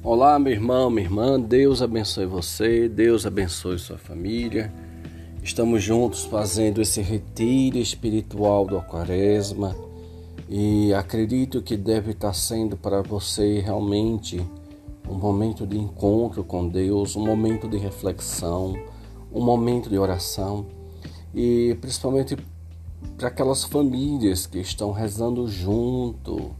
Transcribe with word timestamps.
Olá, 0.04 0.40
meu 0.40 0.54
irmão, 0.54 0.90
minha 0.90 1.06
irmã, 1.06 1.40
Deus 1.40 1.82
abençoe 1.82 2.26
você, 2.26 2.88
Deus 2.88 3.26
abençoe 3.26 3.78
sua 3.78 3.98
família. 3.98 4.72
Estamos 5.48 5.82
juntos 5.82 6.26
fazendo 6.26 6.82
esse 6.82 7.02
retiro 7.02 7.78
espiritual 7.78 8.68
do 8.68 8.82
Quaresma 8.82 9.74
e 10.50 10.94
acredito 10.94 11.62
que 11.62 11.78
deve 11.78 12.12
estar 12.12 12.34
sendo 12.34 12.76
para 12.76 13.02
você 13.02 13.62
realmente 13.62 14.46
um 15.10 15.14
momento 15.14 15.66
de 15.66 15.78
encontro 15.78 16.44
com 16.44 16.68
Deus, 16.68 17.16
um 17.16 17.26
momento 17.26 17.66
de 17.66 17.78
reflexão, 17.78 18.76
um 19.34 19.42
momento 19.42 19.90
de 19.90 19.98
oração 19.98 20.66
e 21.34 21.78
principalmente 21.80 22.38
para 23.18 23.30
aquelas 23.30 23.64
famílias 23.64 24.46
que 24.46 24.60
estão 24.60 24.92
rezando 24.92 25.48
junto, 25.48 26.52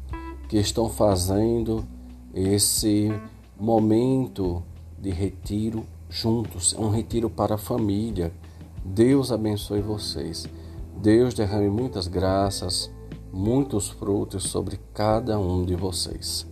que 0.48 0.58
estão 0.58 0.90
fazendo 0.90 1.86
esse 2.34 3.12
momento 3.60 4.64
de 4.98 5.10
retiro 5.10 5.86
juntos, 6.10 6.74
um 6.80 6.90
retiro 6.90 7.30
para 7.30 7.56
a 7.56 7.60
família 7.60 8.32
Deus 8.88 9.32
abençoe 9.32 9.82
vocês. 9.82 10.48
Deus 10.96 11.34
derrame 11.34 11.70
muitas 11.70 12.08
graças, 12.08 12.90
muitos 13.32 13.90
frutos 13.90 14.44
sobre 14.44 14.80
cada 14.94 15.38
um 15.38 15.66
de 15.66 15.76
vocês. 15.76 16.48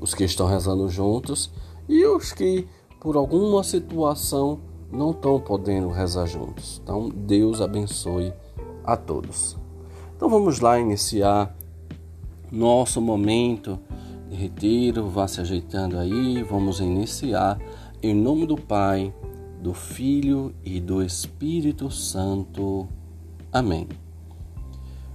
Os 0.00 0.14
que 0.14 0.24
estão 0.24 0.46
rezando 0.46 0.88
juntos 0.88 1.50
e 1.88 2.06
os 2.06 2.32
que, 2.32 2.66
por 3.00 3.16
alguma 3.16 3.62
situação, 3.62 4.60
não 4.90 5.10
estão 5.10 5.40
podendo 5.40 5.90
rezar 5.90 6.26
juntos. 6.26 6.80
Então, 6.82 7.08
Deus 7.08 7.60
abençoe 7.60 8.32
a 8.84 8.96
todos. 8.96 9.56
Então, 10.16 10.28
vamos 10.28 10.60
lá 10.60 10.78
iniciar 10.78 11.54
nosso 12.50 13.00
momento 13.00 13.78
de 14.30 14.36
retiro. 14.36 15.08
Vá 15.08 15.26
se 15.26 15.40
ajeitando 15.40 15.98
aí. 15.98 16.42
Vamos 16.44 16.80
iniciar 16.80 17.58
em 18.02 18.14
nome 18.14 18.46
do 18.46 18.56
Pai 18.56 19.12
do 19.66 19.74
Filho 19.74 20.54
e 20.64 20.80
do 20.80 21.02
Espírito 21.02 21.90
Santo. 21.90 22.86
Amém. 23.52 23.88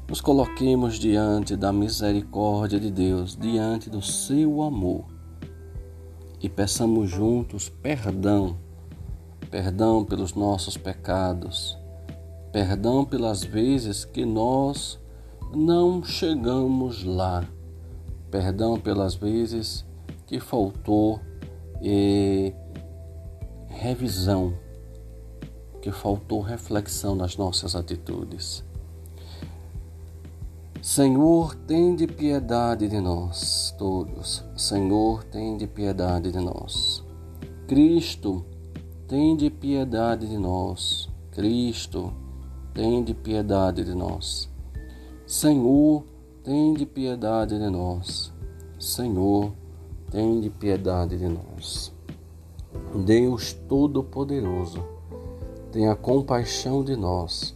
Nos 0.10 0.20
coloquemos 0.20 1.00
diante 1.00 1.56
da 1.56 1.72
misericórdia 1.72 2.78
de 2.78 2.92
Deus, 2.92 3.34
diante 3.34 3.90
do 3.90 4.02
seu 4.02 4.62
amor, 4.62 5.06
e 6.42 6.50
peçamos 6.50 7.10
juntos 7.10 7.70
perdão, 7.70 8.58
perdão 9.50 10.04
pelos 10.04 10.34
nossos 10.34 10.76
pecados, 10.76 11.78
perdão 12.52 13.06
pelas 13.06 13.46
vezes 13.46 14.04
que 14.04 14.26
nós 14.26 15.00
não 15.56 16.04
chegamos 16.04 17.06
lá, 17.06 17.46
perdão 18.30 18.78
pelas 18.78 19.16
vezes 19.16 19.86
que 20.28 20.42
faltou 20.42 21.22
e 21.82 22.54
revisão, 23.72 24.54
que 25.82 25.92
faltou 25.92 26.42
reflexão 26.42 27.16
nas 27.16 27.36
nossas 27.38 27.76
atitudes. 27.76 28.64
Senhor, 30.82 31.56
tem 31.56 31.96
de 31.96 32.08
piedade 32.08 32.88
de 32.88 33.00
nós 33.00 33.74
todos. 33.78 34.44
Senhor, 34.56 35.24
tem 35.24 35.56
de 35.56 35.68
piedade 35.68 36.32
de 36.32 36.40
nós. 36.40 37.04
Cristo, 37.68 38.46
tem 39.08 39.38
de 39.38 39.50
piedade 39.50 40.28
de 40.28 40.38
nós. 40.38 41.10
Cristo, 41.32 42.14
tem 42.74 43.04
de 43.04 43.14
piedade 43.14 43.84
de 43.84 43.94
nós. 43.94 44.50
Senhor, 45.26 46.04
tem 46.44 46.74
de 46.74 46.86
piedade 46.86 47.58
de 47.58 47.70
nós. 47.70 48.34
Senhor, 48.80 49.54
tem 50.10 50.42
de 50.42 50.50
piedade 50.50 51.18
de 51.18 51.28
nós. 51.28 51.94
Deus 53.06 53.54
Todo-Poderoso, 53.54 54.84
tenha 55.72 55.96
compaixão 55.96 56.84
de 56.84 56.96
nós, 56.96 57.56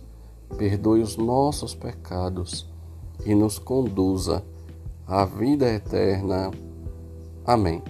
perdoe 0.58 1.02
os 1.02 1.18
nossos 1.18 1.76
pecados 1.76 2.68
e 3.26 3.36
nos 3.36 3.60
conduza 3.60 4.44
à 5.08 5.26
vida 5.26 5.68
eterna. 5.68 6.52
Amém. 7.46 7.82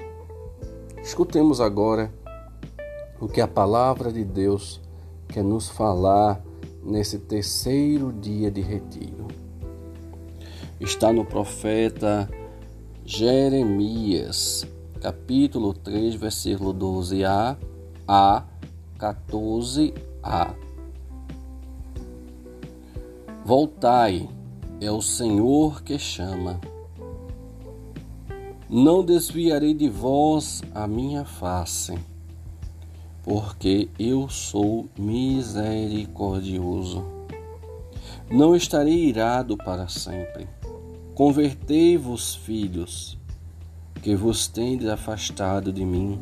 Escutemos 1.01 1.61
agora 1.61 2.11
o 3.19 3.27
que 3.27 3.39
a 3.39 3.47
palavra 3.47 4.11
de 4.11 4.23
Deus 4.23 4.81
quer 5.27 5.43
nos 5.43 5.69
falar 5.69 6.43
nesse 6.83 7.19
terceiro 7.19 8.11
dia 8.11 8.51
de 8.51 8.61
retiro. 8.61 9.27
Está 10.79 11.13
no 11.13 11.23
profeta 11.23 12.29
Jeremias, 13.05 14.67
capítulo 15.01 15.73
3, 15.73 16.15
versículo 16.15 16.73
12a 16.73 17.57
a 18.07 18.43
14a. 18.97 20.55
Voltai, 23.43 24.29
é 24.81 24.91
o 24.91 25.01
Senhor 25.01 25.83
que 25.83 25.99
chama. 25.99 26.59
Não 28.69 29.03
desviarei 29.03 29.73
de 29.73 29.87
vós 29.87 30.61
a 30.73 30.85
minha 30.87 31.23
face, 31.23 31.97
porque 33.23 33.87
eu 33.99 34.27
sou 34.27 34.89
misericordioso. 34.97 37.05
Não 38.29 38.53
estarei 38.55 39.05
irado 39.05 39.55
para 39.55 39.87
sempre. 39.87 40.49
Convertei-vos, 41.13 42.33
filhos, 42.33 43.19
que 44.05 44.15
vos 44.15 44.47
tendes 44.47 44.87
afastado 44.87 45.73
de 45.73 45.83
mim, 45.83 46.19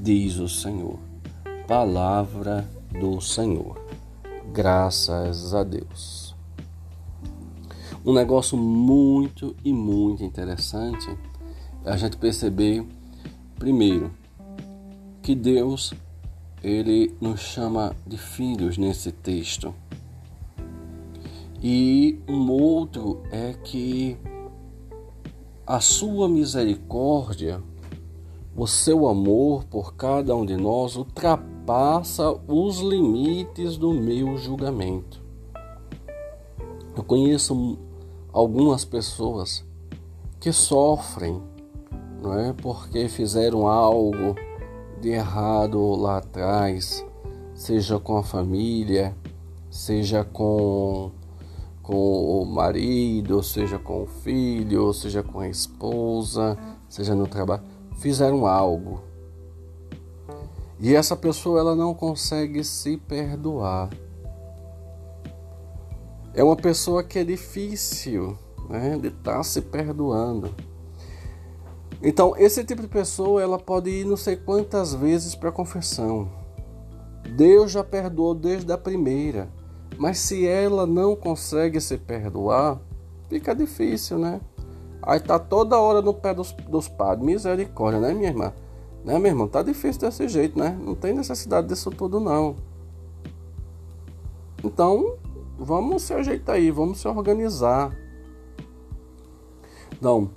diz 0.00 0.38
o 0.38 0.48
Senhor. 0.48 1.00
Palavra 1.66 2.64
do 2.92 3.20
Senhor. 3.20 3.76
Graças 4.52 5.52
a 5.52 5.64
Deus. 5.64 6.32
Um 8.06 8.12
negócio 8.12 8.56
muito 8.56 9.56
e 9.64 9.72
muito 9.72 10.22
interessante 10.22 11.10
é 11.84 11.90
a 11.90 11.96
gente 11.96 12.16
perceber, 12.18 12.86
primeiro, 13.58 14.12
que 15.20 15.34
Deus 15.34 15.92
ele 16.62 17.16
nos 17.20 17.40
chama 17.40 17.96
de 18.06 18.16
filhos 18.16 18.78
nesse 18.78 19.10
texto. 19.10 19.74
E 21.60 22.16
um 22.28 22.48
outro 22.48 23.24
é 23.32 23.54
que 23.54 24.16
a 25.66 25.80
sua 25.80 26.28
misericórdia, 26.28 27.62
o 28.54 28.66
seu 28.66 29.08
amor 29.08 29.64
por 29.64 29.94
cada 29.94 30.36
um 30.36 30.44
de 30.44 30.56
nós 30.56 30.94
ultrapassa 30.94 32.38
os 32.46 32.80
limites 32.80 33.78
do 33.78 33.92
meu 33.92 34.36
julgamento. 34.36 35.22
Eu 36.94 37.02
conheço 37.02 37.78
algumas 38.32 38.84
pessoas 38.84 39.64
que 40.38 40.52
sofrem, 40.52 41.42
não 42.22 42.38
é, 42.38 42.52
porque 42.52 43.08
fizeram 43.08 43.66
algo 43.66 44.34
de 45.00 45.08
errado 45.08 45.96
lá 45.96 46.18
atrás, 46.18 47.04
seja 47.54 47.98
com 47.98 48.18
a 48.18 48.22
família, 48.22 49.16
seja 49.70 50.24
com 50.24 51.10
com 51.84 52.40
o 52.40 52.46
marido, 52.46 53.42
seja 53.42 53.78
com 53.78 54.02
o 54.02 54.06
filho, 54.06 54.92
seja 54.94 55.22
com 55.22 55.40
a 55.40 55.48
esposa, 55.48 56.58
seja 56.88 57.14
no 57.14 57.26
trabalho, 57.26 57.62
fizeram 57.98 58.46
algo. 58.46 59.02
E 60.80 60.94
essa 60.94 61.14
pessoa 61.14 61.60
ela 61.60 61.76
não 61.76 61.94
consegue 61.94 62.64
se 62.64 62.96
perdoar. 62.96 63.90
É 66.32 66.42
uma 66.42 66.56
pessoa 66.56 67.04
que 67.04 67.18
é 67.18 67.24
difícil 67.24 68.36
né, 68.68 68.98
de 68.98 69.08
estar 69.08 69.36
tá 69.36 69.42
se 69.42 69.60
perdoando. 69.60 70.54
Então, 72.02 72.34
esse 72.36 72.64
tipo 72.64 72.82
de 72.82 72.88
pessoa 72.88 73.42
ela 73.42 73.58
pode 73.58 73.90
ir 73.90 74.04
não 74.04 74.16
sei 74.16 74.36
quantas 74.36 74.94
vezes 74.94 75.34
para 75.34 75.50
a 75.50 75.52
confissão. 75.52 76.30
Deus 77.36 77.72
já 77.72 77.84
perdoou 77.84 78.34
desde 78.34 78.72
a 78.72 78.78
primeira. 78.78 79.48
Mas 79.98 80.18
se 80.18 80.46
ela 80.46 80.86
não 80.86 81.14
consegue 81.14 81.80
se 81.80 81.96
perdoar, 81.96 82.80
fica 83.28 83.54
difícil, 83.54 84.18
né? 84.18 84.40
Aí 85.02 85.20
tá 85.20 85.38
toda 85.38 85.78
hora 85.78 86.00
no 86.00 86.14
pé 86.14 86.32
dos, 86.32 86.52
dos 86.52 86.88
padres. 86.88 87.24
Misericórdia, 87.24 88.00
né, 88.00 88.14
minha 88.14 88.28
irmã? 88.28 88.52
Né, 89.04 89.18
meu 89.18 89.30
irmão? 89.30 89.46
Tá 89.46 89.62
difícil 89.62 90.00
desse 90.00 90.28
jeito, 90.28 90.58
né? 90.58 90.78
Não 90.82 90.94
tem 90.94 91.12
necessidade 91.12 91.68
disso 91.68 91.90
tudo, 91.90 92.18
não. 92.18 92.56
Então, 94.62 95.16
vamos 95.58 96.02
se 96.02 96.14
ajeitar 96.14 96.56
aí, 96.56 96.70
vamos 96.70 97.00
se 97.00 97.06
organizar. 97.06 97.94
Então, 99.92 100.30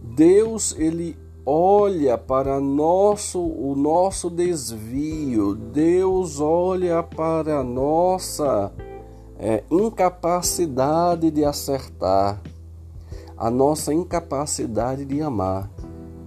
Deus, 0.00 0.74
ele 0.78 1.18
olha 1.44 2.16
para 2.16 2.58
nosso, 2.60 3.40
o 3.40 3.74
nosso 3.76 4.30
desvio. 4.30 5.54
Deus 5.54 6.40
olha 6.40 7.02
para 7.02 7.58
a 7.58 7.64
nossa 7.64 8.72
é, 9.38 9.64
incapacidade 9.70 11.30
de 11.30 11.44
acertar, 11.44 12.40
a 13.36 13.50
nossa 13.50 13.92
incapacidade 13.92 15.04
de 15.04 15.20
amar. 15.20 15.70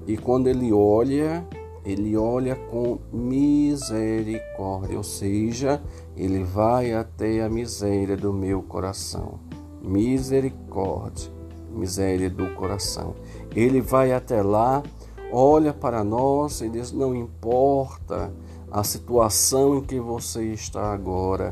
E 0.06 0.18
quando 0.18 0.48
ele 0.48 0.72
olha, 0.74 1.46
ele 1.86 2.18
olha 2.18 2.56
com 2.56 3.00
misericórdia, 3.12 4.98
ou 4.98 5.04
seja, 5.04 5.82
ele 6.16 6.44
vai 6.44 6.94
até 6.94 7.42
a 7.44 7.50
miséria 7.50 8.18
do 8.18 8.34
meu 8.34 8.62
coração. 8.62 9.40
Misericórdia, 9.82 11.32
miséria 11.72 12.30
do 12.30 12.54
coração. 12.56 13.16
Ele 13.56 13.80
vai 13.80 14.12
até 14.12 14.42
lá, 14.42 14.84
olha 15.32 15.74
para 15.74 16.04
nós 16.04 16.62
e 16.62 16.70
diz: 16.70 16.92
Não 16.92 17.16
importa 17.16 18.34
a 18.70 18.84
situação 18.84 19.78
em 19.78 19.82
que 19.82 20.00
você 20.00 20.44
está 20.44 20.94
agora 20.94 21.52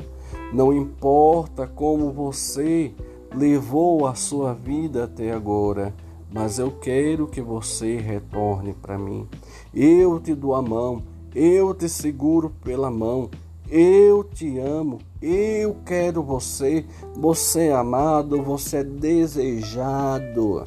não 0.53 0.73
importa 0.73 1.67
como 1.67 2.11
você 2.11 2.93
levou 3.35 4.07
a 4.07 4.15
sua 4.15 4.53
vida 4.53 5.03
até 5.03 5.31
agora, 5.31 5.93
mas 6.31 6.59
eu 6.59 6.71
quero 6.71 7.27
que 7.27 7.41
você 7.41 7.97
retorne 7.97 8.73
para 8.73 8.97
mim. 8.97 9.27
Eu 9.73 10.19
te 10.19 10.33
dou 10.33 10.55
a 10.55 10.61
mão, 10.61 11.03
eu 11.33 11.73
te 11.73 11.89
seguro 11.89 12.49
pela 12.63 12.89
mão, 12.89 13.29
eu 13.69 14.23
te 14.23 14.57
amo, 14.59 14.99
eu 15.21 15.75
quero 15.85 16.21
você, 16.21 16.85
você 17.15 17.67
é 17.67 17.73
amado, 17.73 18.41
você 18.41 18.77
é 18.77 18.83
desejado. 18.83 20.63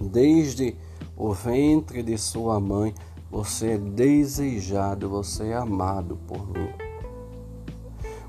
Desde 0.00 0.76
o 1.16 1.32
ventre 1.32 2.02
de 2.02 2.16
sua 2.16 2.58
mãe, 2.58 2.94
você 3.30 3.72
é 3.72 3.78
desejado, 3.78 5.08
você 5.08 5.48
é 5.48 5.54
amado 5.54 6.18
por 6.26 6.48
mim. 6.48 6.89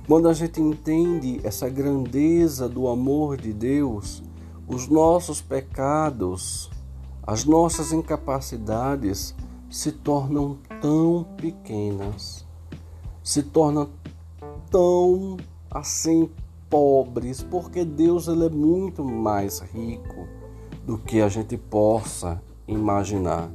Quando 0.07 0.27
a 0.27 0.33
gente 0.33 0.59
entende 0.59 1.39
essa 1.44 1.69
grandeza 1.69 2.68
do 2.68 2.88
amor 2.88 3.38
de 3.38 3.53
Deus, 3.53 4.24
os 4.68 4.88
nossos 4.88 5.42
pecados, 5.42 6.69
as 7.25 7.45
nossas 7.45 7.92
incapacidades 7.92 9.36
se 9.69 9.92
tornam 9.92 10.57
tão 10.81 11.25
pequenas, 11.38 12.45
se 13.24 13.44
tornam 13.44 13.89
tão 14.69 15.38
assim 15.69 16.30
pobres, 16.69 17.44
porque 17.44 17.86
Deus 17.86 18.27
ele 18.27 18.45
é 18.45 18.50
muito 18.50 19.04
mais 19.04 19.59
rico 19.59 20.27
do 20.86 20.97
que 20.97 21.21
a 21.21 21.30
gente 21.30 21.56
possa 21.57 22.42
imaginar. 22.68 23.50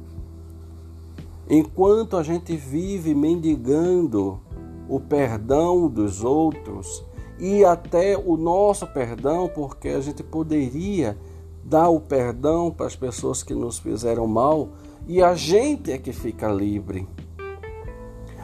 Enquanto 1.49 2.15
a 2.15 2.23
gente 2.23 2.55
vive 2.55 3.13
mendigando 3.13 4.39
o 4.87 4.99
perdão 4.99 5.89
dos 5.89 6.23
outros 6.23 7.03
e 7.39 7.63
até 7.63 8.17
o 8.17 8.35
nosso 8.35 8.87
perdão, 8.87 9.49
porque 9.53 9.89
a 9.89 10.01
gente 10.01 10.23
poderia 10.23 11.17
dar 11.63 11.89
o 11.89 11.99
perdão 11.99 12.71
para 12.71 12.87
as 12.87 12.95
pessoas 12.95 13.43
que 13.43 13.53
nos 13.53 13.77
fizeram 13.77 14.25
mal 14.25 14.69
e 15.07 15.21
a 15.21 15.35
gente 15.35 15.91
é 15.91 15.97
que 15.97 16.11
fica 16.11 16.47
livre. 16.47 17.07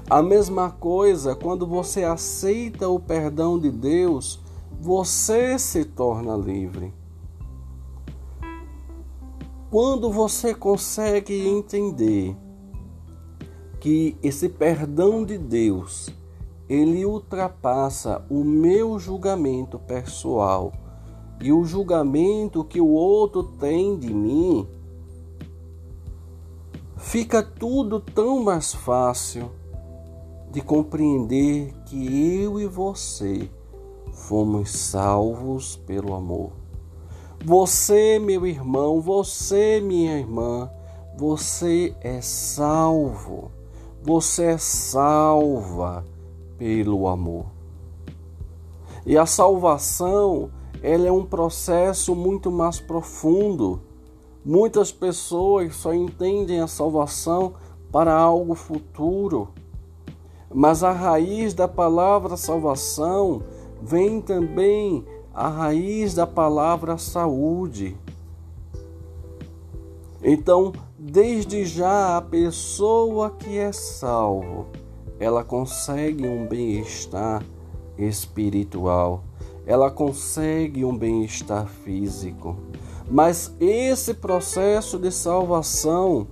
A 0.09 0.21
mesma 0.21 0.69
coisa 0.69 1.35
quando 1.35 1.65
você 1.65 2.03
aceita 2.03 2.89
o 2.89 2.99
perdão 2.99 3.57
de 3.57 3.71
Deus, 3.71 4.39
você 4.79 5.57
se 5.57 5.85
torna 5.85 6.35
livre. 6.35 6.93
Quando 9.71 10.11
você 10.11 10.53
consegue 10.53 11.47
entender 11.47 12.35
que 13.79 14.15
esse 14.21 14.47
perdão 14.47 15.25
de 15.25 15.37
Deus 15.37 16.09
ele 16.73 17.05
ultrapassa 17.05 18.25
o 18.29 18.43
meu 18.43 18.97
julgamento 18.97 19.77
pessoal 19.77 20.71
e 21.39 21.53
o 21.53 21.63
julgamento 21.63 22.63
que 22.63 22.81
o 22.81 22.87
outro 22.87 23.43
tem 23.43 23.95
de 23.97 24.11
mim, 24.11 24.67
fica 26.97 27.43
tudo 27.43 27.99
tão 27.99 28.41
mais 28.41 28.73
fácil 28.73 29.51
de 30.49 30.61
compreender 30.61 31.73
que 31.85 32.41
eu 32.41 32.59
e 32.59 32.65
você 32.65 33.49
fomos 34.11 34.71
salvos 34.71 35.75
pelo 35.75 36.15
amor. 36.15 36.53
Você, 37.45 38.17
meu 38.17 38.47
irmão, 38.47 38.99
você, 38.99 39.79
minha 39.79 40.17
irmã, 40.17 40.71
você 41.15 41.95
é 42.01 42.19
salvo. 42.21 43.51
Você 44.01 44.43
é 44.45 44.57
salva 44.57 46.05
pelo 46.57 47.07
amor. 47.07 47.45
E 49.05 49.17
a 49.17 49.25
salvação, 49.25 50.49
ela 50.81 51.07
é 51.07 51.11
um 51.11 51.25
processo 51.25 52.15
muito 52.15 52.51
mais 52.51 52.79
profundo. 52.79 53.81
Muitas 54.45 54.91
pessoas 54.91 55.75
só 55.75 55.93
entendem 55.93 56.61
a 56.61 56.67
salvação 56.67 57.53
para 57.91 58.13
algo 58.13 58.55
futuro. 58.55 59.49
Mas 60.53 60.83
a 60.83 60.91
raiz 60.91 61.53
da 61.53 61.67
palavra 61.67 62.37
salvação 62.37 63.41
vem 63.81 64.21
também 64.21 65.05
a 65.33 65.49
raiz 65.49 66.13
da 66.13 66.27
palavra 66.27 66.97
saúde. 66.97 67.97
Então, 70.23 70.71
desde 70.97 71.65
já 71.65 72.15
a 72.15 72.21
pessoa 72.21 73.31
que 73.31 73.57
é 73.57 73.73
salvo, 73.73 74.67
ela 75.23 75.41
consegue 75.41 76.27
um 76.27 76.45
bem-estar 76.45 77.41
espiritual, 77.97 79.23
ela 79.65 79.89
consegue 79.89 80.83
um 80.83 80.97
bem-estar 80.97 81.65
físico. 81.65 82.57
Mas 83.09 83.55
esse 83.57 84.13
processo 84.13 84.99
de 84.99 85.11
salvação, 85.11 86.27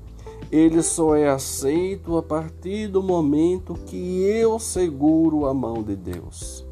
ele 0.52 0.82
só 0.84 1.16
é 1.16 1.30
aceito 1.30 2.18
a 2.18 2.24
partir 2.24 2.88
do 2.88 3.02
momento 3.02 3.76
que 3.86 4.24
eu 4.24 4.60
seguro 4.60 5.46
a 5.46 5.54
mão 5.54 5.82
de 5.82 5.96
Deus. 5.96 6.66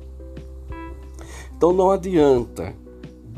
Então 1.55 1.71
não 1.71 1.89
adianta 1.89 2.75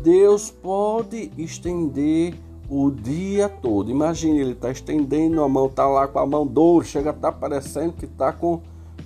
Deus 0.01 0.49
pode 0.49 1.31
estender 1.37 2.33
o 2.67 2.89
dia 2.89 3.49
todo. 3.49 3.91
Imagine, 3.91 4.39
ele 4.39 4.53
está 4.53 4.71
estendendo 4.71 5.43
a 5.43 5.49
mão, 5.49 5.67
está 5.67 5.85
lá 5.85 6.07
com 6.07 6.17
a 6.17 6.25
mão 6.25 6.47
dura, 6.47 6.85
chega 6.85 7.09
a 7.09 7.13
estar 7.13 7.33
tá 7.33 7.37
parecendo 7.37 7.91
que 7.91 8.05
está 8.05 8.31
com, 8.31 8.61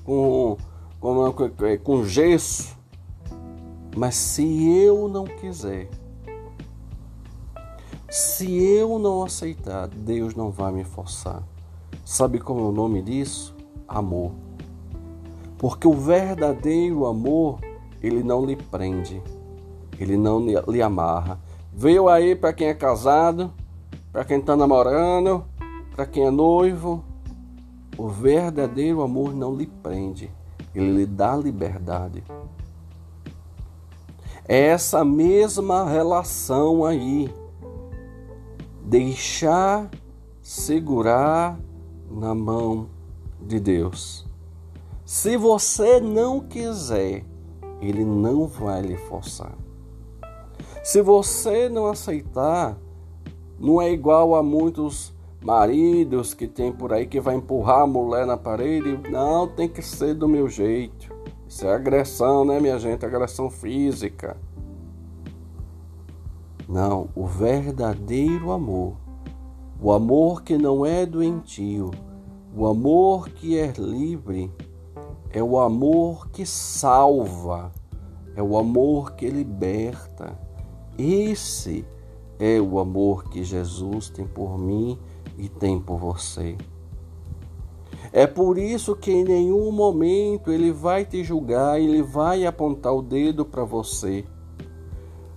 com, 0.05 0.55
com, 0.99 1.33
com 1.83 2.05
gesso. 2.05 2.77
Mas 3.97 4.15
se 4.15 4.69
eu 4.69 5.09
não 5.09 5.25
quiser, 5.25 5.89
se 8.09 8.63
eu 8.63 8.97
não 8.97 9.23
aceitar, 9.23 9.87
Deus 9.87 10.35
não 10.35 10.51
vai 10.51 10.71
me 10.71 10.85
forçar. 10.85 11.43
Sabe 12.05 12.39
como 12.39 12.61
é 12.61 12.63
o 12.63 12.71
nome 12.71 13.01
disso? 13.01 13.53
Amor. 13.87 14.31
Porque 15.57 15.87
o 15.87 15.93
verdadeiro 15.93 17.05
amor, 17.05 17.59
ele 18.01 18.23
não 18.23 18.45
lhe 18.45 18.55
prende, 18.55 19.21
ele 19.99 20.15
não 20.17 20.45
lhe 20.67 20.81
amarra, 20.81 21.39
Veio 21.77 22.07
aí 22.07 22.37
para 22.37 22.53
quem 22.53 22.69
é 22.69 22.73
casado, 22.73 23.51
para 24.09 24.23
quem 24.23 24.39
está 24.39 24.55
namorando, 24.55 25.43
para 25.93 26.05
quem 26.05 26.25
é 26.25 26.31
noivo. 26.31 27.03
O 27.97 28.09
verdadeiro 28.09 29.01
amor 29.01 29.33
não 29.33 29.55
lhe 29.55 29.65
prende, 29.65 30.31
ele 30.73 30.91
lhe 30.97 31.05
dá 31.05 31.35
liberdade. 31.35 32.23
É 34.47 34.67
essa 34.67 35.03
mesma 35.03 35.89
relação 35.89 36.85
aí. 36.85 37.33
Deixar 38.83 39.89
segurar 40.41 41.59
na 42.11 42.35
mão 42.35 42.87
de 43.41 43.59
Deus. 43.59 44.25
Se 45.05 45.37
você 45.37 45.99
não 45.99 46.39
quiser, 46.39 47.23
ele 47.81 48.03
não 48.03 48.45
vai 48.45 48.81
lhe 48.81 48.97
forçar. 48.97 49.55
Se 50.83 51.01
você 51.01 51.67
não 51.69 51.87
aceitar, 51.87 52.77
não 53.59 53.81
é 53.81 53.91
igual 53.91 54.35
a 54.35 54.43
muitos 54.43 55.14
maridos 55.45 56.33
que 56.33 56.47
tem 56.47 56.71
por 56.71 56.91
aí 56.91 57.05
que 57.05 57.21
vai 57.21 57.35
empurrar 57.35 57.81
a 57.81 57.87
mulher 57.87 58.25
na 58.25 58.35
parede. 58.35 58.99
Não, 59.11 59.47
tem 59.47 59.69
que 59.69 59.81
ser 59.81 60.15
do 60.15 60.27
meu 60.27 60.49
jeito. 60.49 61.13
Isso 61.47 61.67
é 61.67 61.75
agressão, 61.75 62.43
né, 62.43 62.59
minha 62.59 62.79
gente? 62.79 63.05
Agressão 63.05 63.47
física. 63.51 64.35
Não, 66.67 67.09
o 67.15 67.27
verdadeiro 67.27 68.51
amor, 68.51 68.97
o 69.79 69.91
amor 69.91 70.41
que 70.41 70.57
não 70.57 70.83
é 70.83 71.05
doentio, 71.05 71.91
o 72.57 72.65
amor 72.65 73.29
que 73.29 73.55
é 73.55 73.71
livre, 73.77 74.51
é 75.29 75.43
o 75.43 75.59
amor 75.59 76.27
que 76.29 76.43
salva, 76.43 77.71
é 78.35 78.41
o 78.41 78.57
amor 78.57 79.13
que 79.13 79.29
liberta, 79.29 80.35
esse 80.97 81.85
é 82.39 82.59
o 82.59 82.79
amor 82.79 83.29
que 83.29 83.43
Jesus 83.43 84.09
tem 84.09 84.25
por 84.25 84.57
mim 84.57 84.97
e 85.37 85.49
tem 85.49 85.79
por 85.79 85.97
você. 85.97 86.57
É 88.11 88.25
por 88.25 88.57
isso 88.57 88.95
que 88.95 89.11
em 89.11 89.23
nenhum 89.23 89.71
momento 89.71 90.51
ele 90.51 90.71
vai 90.71 91.03
te 91.03 91.23
julgar, 91.23 91.79
ele 91.79 92.01
vai 92.01 92.45
apontar 92.45 92.93
o 92.93 93.01
dedo 93.01 93.43
para 93.43 93.63
você. 93.63 94.23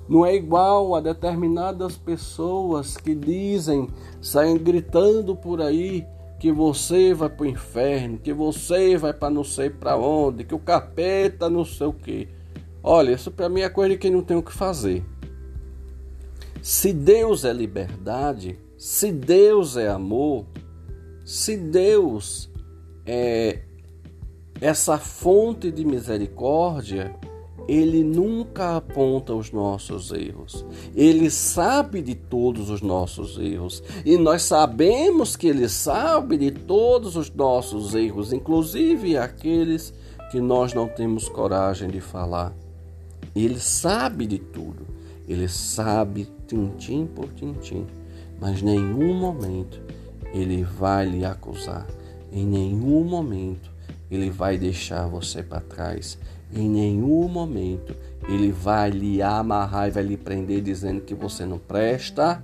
Não 0.08 0.24
é 0.24 0.34
igual 0.34 0.94
a 0.94 1.00
determinadas 1.00 1.96
pessoas 1.96 2.96
que 2.96 3.14
dizem, 3.14 3.88
saem 4.22 4.56
gritando 4.56 5.36
por 5.36 5.60
aí 5.60 6.06
que 6.38 6.52
você 6.52 7.12
vai 7.12 7.28
para 7.28 7.44
o 7.44 7.48
inferno, 7.48 8.18
que 8.18 8.32
você 8.32 8.96
vai 8.96 9.12
para 9.12 9.28
não 9.28 9.42
sei 9.42 9.68
para 9.68 9.96
onde, 9.96 10.44
que 10.44 10.54
o 10.54 10.58
capeta 10.58 11.50
não 11.50 11.64
sei 11.64 11.88
o 11.88 11.92
que. 11.92 12.28
Olha, 12.82 13.12
isso 13.12 13.30
para 13.30 13.48
mim 13.48 13.60
é 13.60 13.68
coisa 13.68 13.94
de 13.94 13.98
quem 13.98 14.10
não 14.10 14.22
tem 14.22 14.36
o 14.36 14.42
que 14.42 14.52
fazer. 14.52 15.04
Se 16.62 16.92
Deus 16.92 17.44
é 17.44 17.52
liberdade, 17.52 18.58
se 18.78 19.10
Deus 19.10 19.76
é 19.76 19.88
amor, 19.88 20.46
se 21.24 21.56
Deus 21.56 22.48
é 23.04 23.62
essa 24.60 24.96
fonte 24.98 25.70
de 25.72 25.84
misericórdia, 25.84 27.14
ele 27.68 28.02
nunca 28.02 28.76
aponta 28.76 29.34
os 29.34 29.52
nossos 29.52 30.10
erros. 30.10 30.64
Ele 30.94 31.28
sabe 31.28 32.00
de 32.00 32.14
todos 32.14 32.70
os 32.70 32.80
nossos 32.80 33.36
erros. 33.38 33.82
E 34.06 34.16
nós 34.16 34.42
sabemos 34.42 35.36
que 35.36 35.48
ele 35.48 35.68
sabe 35.68 36.38
de 36.38 36.50
todos 36.50 37.14
os 37.14 37.30
nossos 37.30 37.94
erros, 37.94 38.32
inclusive 38.32 39.18
aqueles 39.18 39.92
que 40.30 40.40
nós 40.40 40.72
não 40.72 40.88
temos 40.88 41.28
coragem 41.28 41.90
de 41.90 42.00
falar. 42.00 42.54
Ele 43.34 43.60
sabe 43.60 44.26
de 44.26 44.38
tudo. 44.38 44.86
Ele 45.28 45.46
sabe 45.46 46.26
tintim 46.46 47.06
por 47.06 47.28
tintim, 47.34 47.86
mas 48.40 48.62
nenhum 48.62 49.14
momento 49.14 49.80
ele 50.32 50.62
vai 50.62 51.06
lhe 51.06 51.24
acusar. 51.24 51.86
Em 52.32 52.44
nenhum 52.46 53.04
momento 53.04 53.70
ele 54.10 54.30
vai 54.30 54.58
deixar 54.58 55.06
você 55.06 55.42
para 55.42 55.60
trás. 55.60 56.18
Em 56.52 56.68
nenhum 56.68 57.28
momento 57.28 57.94
ele 58.28 58.50
vai 58.52 58.90
lhe 58.90 59.22
amarrar 59.22 59.88
e 59.88 59.90
vai 59.90 60.02
lhe 60.02 60.16
prender 60.16 60.62
dizendo 60.62 61.00
que 61.00 61.14
você 61.14 61.44
não 61.44 61.58
presta 61.58 62.42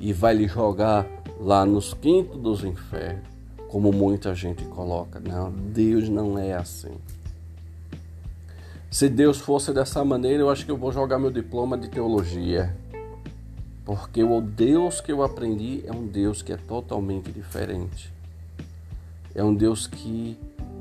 e 0.00 0.12
vai 0.12 0.34
lhe 0.34 0.46
jogar 0.46 1.06
lá 1.40 1.64
nos 1.64 1.94
quintos 1.94 2.40
dos 2.40 2.64
infernos, 2.64 3.24
como 3.68 3.92
muita 3.92 4.34
gente 4.34 4.64
coloca. 4.64 5.20
Não, 5.20 5.50
Deus 5.50 6.08
não 6.08 6.38
é 6.38 6.54
assim. 6.54 6.96
Se 8.90 9.08
Deus 9.08 9.38
fosse 9.38 9.72
dessa 9.72 10.04
maneira, 10.04 10.42
eu 10.42 10.50
acho 10.50 10.64
que 10.64 10.70
eu 10.70 10.76
vou 10.76 10.90
jogar 10.90 11.18
meu 11.18 11.30
diploma 11.30 11.76
de 11.76 11.88
teologia. 11.88 12.74
Porque 13.88 14.22
o 14.22 14.42
Deus 14.42 15.00
que 15.00 15.10
eu 15.10 15.22
aprendi 15.22 15.82
é 15.86 15.90
um 15.90 16.06
Deus 16.06 16.42
que 16.42 16.52
é 16.52 16.58
totalmente 16.58 17.32
diferente. 17.32 18.12
É 19.34 19.42
um 19.42 19.54
Deus 19.54 19.86
que 19.86 20.36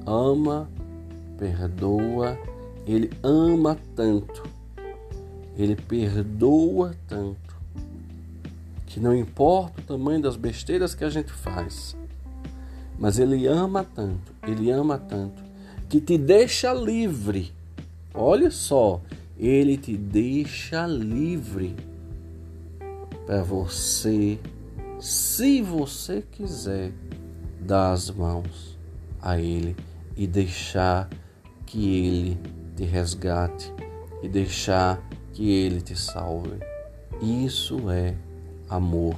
ama, 0.06 0.70
perdoa, 1.40 2.38
ele 2.86 3.10
ama 3.24 3.78
tanto, 3.96 4.44
ele 5.58 5.78
perdoa 5.78 6.98
tanto, 7.08 7.56
que 8.88 9.00
não 9.00 9.16
importa 9.16 9.80
o 9.80 9.84
tamanho 9.86 10.22
das 10.22 10.36
besteiras 10.36 10.94
que 10.94 11.06
a 11.06 11.10
gente 11.10 11.32
faz, 11.32 11.96
mas 13.00 13.20
ele 13.20 13.48
ama 13.48 13.86
tanto, 13.86 14.34
ele 14.46 14.70
ama 14.70 14.98
tanto, 14.98 15.42
que 15.88 16.02
te 16.02 16.18
deixa 16.18 16.74
livre. 16.74 17.54
Olha 18.14 18.52
só, 18.52 19.00
ele 19.40 19.78
te 19.78 19.96
deixa 19.96 20.86
livre 20.86 21.74
para 23.28 23.44
você, 23.44 24.40
se 25.02 25.62
você 25.62 26.24
quiser, 26.32 26.94
dar 27.60 27.92
as 27.92 28.10
mãos 28.10 28.80
a 29.22 29.38
ele 29.38 29.76
e 30.16 30.26
deixar 30.26 31.10
que 31.66 32.06
ele 32.06 32.40
te 32.78 32.86
resgate 32.86 33.74
e 34.24 34.30
deixar 34.30 35.06
que 35.34 35.52
ele 35.52 35.82
te 35.82 35.94
salve. 35.94 36.58
Isso 37.22 37.90
é 37.90 38.16
amor, 38.70 39.18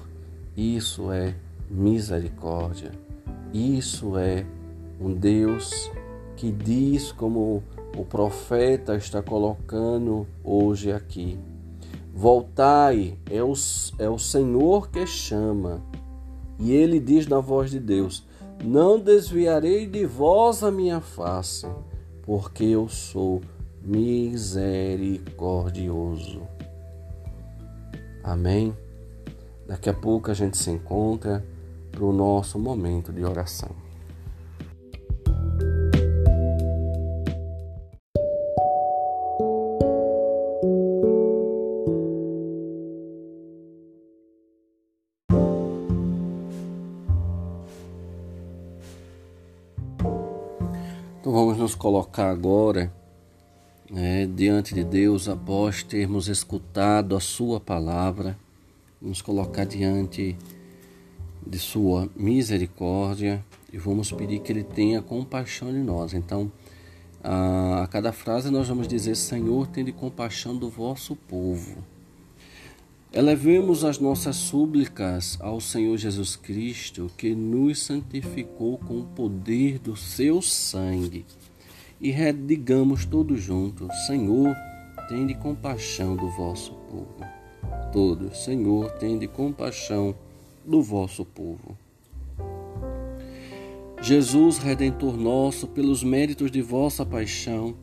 isso 0.57 1.11
é 1.11 1.35
misericórdia, 1.69 2.91
isso 3.53 4.17
é 4.17 4.43
um 4.99 5.13
Deus 5.13 5.91
que 6.35 6.51
diz 6.51 7.11
como 7.11 7.63
o 7.95 8.03
profeta 8.03 8.95
está 8.95 9.21
colocando 9.21 10.25
hoje 10.43 10.91
aqui. 10.91 11.37
Voltai, 12.13 13.17
é 13.29 13.43
o, 13.43 13.51
é 13.97 14.09
o 14.09 14.17
Senhor 14.17 14.89
que 14.89 15.05
chama. 15.05 15.83
E 16.59 16.71
ele 16.71 16.99
diz 16.99 17.27
na 17.27 17.39
voz 17.39 17.71
de 17.71 17.79
Deus: 17.79 18.25
Não 18.63 18.99
desviarei 18.99 19.87
de 19.87 20.05
vós 20.05 20.63
a 20.63 20.71
minha 20.71 20.99
face, 20.99 21.67
porque 22.23 22.65
eu 22.65 22.89
sou 22.89 23.41
misericordioso. 23.81 26.41
Amém? 28.23 28.75
Daqui 29.65 29.89
a 29.89 29.93
pouco 29.93 30.29
a 30.29 30.33
gente 30.33 30.57
se 30.57 30.69
encontra 30.71 31.45
para 31.91 32.03
o 32.03 32.11
nosso 32.11 32.59
momento 32.59 33.13
de 33.13 33.23
oração. 33.23 33.88
Colocar 51.79 52.29
agora 52.29 52.93
né, 53.89 54.27
diante 54.27 54.75
de 54.75 54.83
Deus 54.83 55.27
após 55.27 55.81
termos 55.81 56.27
escutado 56.27 57.15
a 57.15 57.19
Sua 57.19 57.59
palavra, 57.59 58.37
nos 59.01 59.21
colocar 59.21 59.65
diante 59.65 60.37
de 61.47 61.57
Sua 61.57 62.09
misericórdia 62.15 63.43
e 63.71 63.77
vamos 63.77 64.11
pedir 64.11 64.39
que 64.39 64.51
Ele 64.51 64.63
tenha 64.63 65.01
compaixão 65.01 65.71
de 65.71 65.79
nós. 65.79 66.13
Então, 66.13 66.51
a, 67.23 67.83
a 67.83 67.87
cada 67.87 68.11
frase 68.11 68.51
nós 68.51 68.67
vamos 68.67 68.87
dizer: 68.87 69.15
Senhor, 69.15 69.65
tenha 69.67 69.91
compaixão 69.93 70.55
do 70.55 70.69
vosso 70.69 71.15
povo. 71.15 71.77
Elevemos 73.11 73.83
as 73.83 73.97
nossas 73.97 74.35
súplicas 74.35 75.35
ao 75.41 75.59
Senhor 75.59 75.97
Jesus 75.97 76.35
Cristo, 76.35 77.09
que 77.17 77.33
nos 77.33 77.81
santificou 77.81 78.77
com 78.77 78.99
o 78.99 79.05
poder 79.05 79.79
do 79.79 79.95
seu 79.95 80.43
sangue, 80.43 81.25
e 81.99 82.11
redigamos 82.11 83.05
todos 83.05 83.41
juntos: 83.41 83.87
Senhor, 84.05 84.55
tende 85.07 85.33
compaixão 85.35 86.15
do 86.15 86.29
vosso 86.29 86.73
povo. 86.89 87.25
Todos, 87.91 88.43
Senhor, 88.43 88.91
tende 88.91 89.27
compaixão 89.27 90.15
do 90.65 90.81
vosso 90.81 91.25
povo. 91.25 91.77
Jesus, 94.01 94.57
redentor 94.57 95.17
nosso, 95.17 95.67
pelos 95.67 96.03
méritos 96.03 96.49
de 96.49 96.61
vossa 96.61 97.05
paixão, 97.05 97.75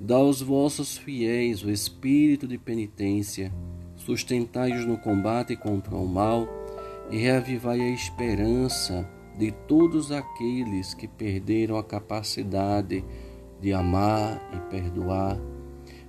dá 0.00 0.16
aos 0.16 0.40
vossos 0.40 0.96
fiéis 0.96 1.64
o 1.64 1.70
espírito 1.70 2.46
de 2.46 2.58
penitência 2.58 3.52
sustentai-os 3.96 4.84
no 4.84 4.98
combate 4.98 5.56
contra 5.56 5.96
o 5.96 6.06
mal 6.06 6.46
e 7.10 7.16
reavivai 7.16 7.80
a 7.80 7.88
esperança 7.90 9.08
de 9.38 9.50
todos 9.50 10.12
aqueles 10.12 10.94
que 10.94 11.08
perderam 11.08 11.76
a 11.76 11.84
capacidade 11.84 13.00
de 13.00 13.04
amar 13.72 14.40
e 14.52 14.70
perdoar, 14.70 15.38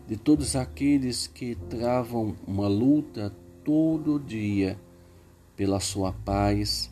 de 0.08 0.18
todos 0.18 0.56
aqueles 0.56 1.28
que 1.28 1.56
travam 1.70 2.36
uma 2.48 2.68
luta 2.68 3.34
todo 3.64 4.20
dia 4.20 4.78
pela 5.56 5.80
sua 5.80 6.12
paz 6.12 6.92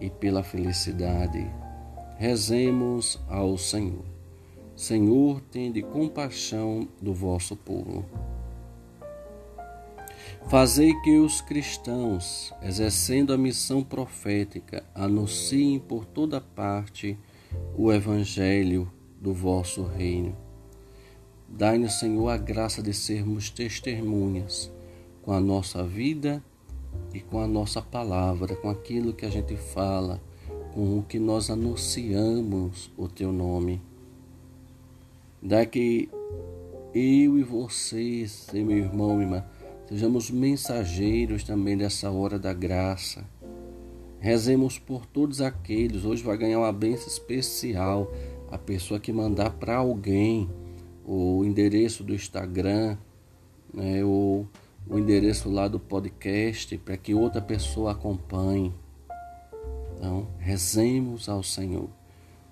e 0.00 0.08
pela 0.08 0.42
felicidade. 0.42 1.46
Rezemos 2.16 3.20
ao 3.28 3.58
Senhor. 3.58 4.04
Senhor, 4.74 5.40
tende 5.50 5.82
compaixão 5.82 6.88
do 7.02 7.12
vosso 7.12 7.56
povo. 7.56 8.04
Fazei 10.48 10.94
que 11.02 11.18
os 11.18 11.40
cristãos, 11.40 12.54
exercendo 12.62 13.32
a 13.32 13.38
missão 13.38 13.82
profética, 13.82 14.82
anunciem 14.94 15.78
por 15.78 16.06
toda 16.06 16.40
parte 16.40 17.18
o 17.76 17.92
Evangelho 17.92 18.90
do 19.20 19.32
vosso 19.32 19.82
reino. 19.82 20.36
Dai-nos, 21.48 21.98
Senhor, 21.98 22.28
a 22.28 22.36
graça 22.36 22.82
de 22.82 22.92
sermos 22.92 23.50
testemunhas 23.50 24.70
com 25.22 25.32
a 25.32 25.40
nossa 25.40 25.84
vida 25.84 26.42
e 27.12 27.20
com 27.20 27.40
a 27.40 27.46
nossa 27.46 27.80
palavra, 27.80 28.54
com 28.56 28.68
aquilo 28.68 29.12
que 29.12 29.26
a 29.26 29.30
gente 29.30 29.56
fala, 29.56 30.20
com 30.72 30.98
o 30.98 31.02
que 31.02 31.18
nós 31.18 31.50
anunciamos 31.50 32.90
o 32.96 33.08
teu 33.08 33.32
nome. 33.32 33.80
Dá 35.42 35.64
que 35.64 36.08
eu 36.94 37.38
e 37.38 37.42
vocês, 37.42 38.46
meu 38.52 38.76
irmão, 38.76 39.16
minha 39.16 39.22
irmã, 39.22 39.44
Sejamos 39.88 40.30
mensageiros 40.30 41.42
também 41.42 41.74
dessa 41.74 42.10
hora 42.10 42.38
da 42.38 42.52
graça. 42.52 43.24
Rezemos 44.20 44.78
por 44.78 45.06
todos 45.06 45.40
aqueles. 45.40 46.04
Hoje 46.04 46.22
vai 46.22 46.36
ganhar 46.36 46.58
uma 46.58 46.72
bênção 46.72 47.08
especial. 47.08 48.12
A 48.50 48.56
pessoa 48.58 48.98
que 48.98 49.12
mandar 49.12 49.50
para 49.50 49.76
alguém 49.76 50.48
o 51.04 51.44
endereço 51.44 52.02
do 52.02 52.14
Instagram, 52.14 52.96
né, 53.72 54.04
ou 54.04 54.46
o 54.88 54.98
endereço 54.98 55.50
lá 55.50 55.68
do 55.68 55.78
podcast, 55.78 56.76
para 56.78 56.96
que 56.96 57.14
outra 57.14 57.42
pessoa 57.42 57.92
acompanhe. 57.92 58.72
Então, 59.96 60.28
rezemos 60.38 61.28
ao 61.28 61.42
Senhor. 61.42 61.88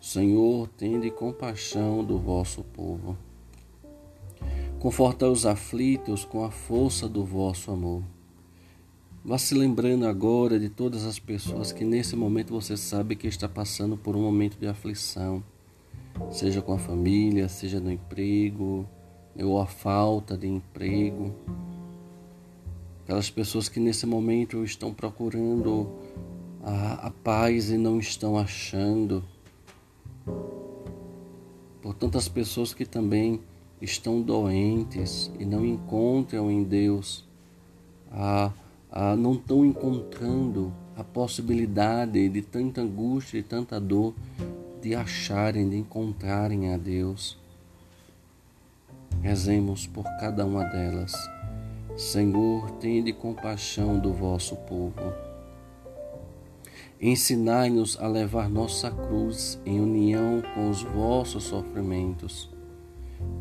Senhor, 0.01 0.69
tende 0.77 1.11
compaixão 1.11 2.05
do 2.05 2.19
vosso 2.19 2.63
povo. 2.63 3.17
Confortai 4.79 5.29
os 5.29 5.47
aflitos 5.47 6.25
com 6.25 6.45
a 6.45 6.51
força 6.51 7.09
do 7.09 7.25
vosso 7.25 7.71
amor. 7.71 8.03
Vá 9.25 9.39
se 9.39 9.55
lembrando 9.55 10.07
agora 10.07 10.61
de 10.61 10.69
todas 10.69 11.05
as 11.05 11.19
pessoas 11.19 11.73
que 11.73 11.85
nesse 11.85 12.15
momento 12.15 12.53
você 12.53 12.77
sabe 12.77 13.17
que 13.17 13.27
está 13.27 13.49
passando 13.49 13.97
por 13.97 14.15
um 14.15 14.23
momento 14.23 14.57
de 14.59 14.67
aflição, 14.67 15.43
seja 16.31 16.63
com 16.63 16.73
a 16.73 16.79
família, 16.79 17.49
seja 17.49 17.81
no 17.81 17.91
emprego, 17.91 18.87
ou 19.39 19.61
a 19.61 19.67
falta 19.67 20.37
de 20.37 20.47
emprego. 20.47 21.35
Aquelas 23.05 23.31
pessoas 23.31 23.69
que 23.69 23.79
nesse 23.79 24.07
momento 24.07 24.65
estão 24.65 24.93
procurando 24.93 25.89
a, 26.63 27.07
a 27.07 27.11
paz 27.11 27.71
e 27.71 27.79
não 27.79 27.99
estão 27.99 28.37
achando. 28.37 29.23
Por 31.81 31.95
tantas 31.95 32.29
pessoas 32.29 32.75
que 32.75 32.85
também 32.85 33.41
estão 33.81 34.21
doentes 34.21 35.31
e 35.39 35.45
não 35.45 35.65
encontram 35.65 36.51
em 36.51 36.65
Deus, 36.65 37.25
a, 38.11 38.51
a, 38.91 39.15
não 39.15 39.35
estão 39.35 39.65
encontrando 39.65 40.73
a 40.97 41.05
possibilidade 41.05 42.29
de 42.29 42.43
tanta 42.43 42.81
angústia 42.81 43.39
e 43.39 43.43
tanta 43.43 43.79
dor 43.79 44.15
de 44.87 44.95
acharem, 44.95 45.69
de 45.69 45.77
encontrarem 45.79 46.73
a 46.73 46.77
Deus. 46.77 47.37
Rezemos 49.21 49.85
por 49.85 50.05
cada 50.21 50.47
uma 50.47 50.63
delas. 50.63 51.13
Senhor, 51.97 52.71
tende 52.79 53.13
compaixão 53.13 53.99
do 53.99 54.13
vosso 54.13 54.55
povo. 54.55 55.13
Ensinai-nos 57.01 57.99
a 57.99 58.07
levar 58.07 58.49
nossa 58.49 58.89
cruz 58.89 59.59
em 59.67 59.81
união 59.81 60.41
com 60.55 60.71
os 60.71 60.85
vossos 60.85 61.43
sofrimentos 61.43 62.49